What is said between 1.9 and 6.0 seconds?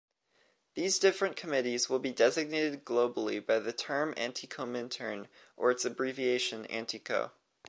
be designated globally by the term Antikomintern or its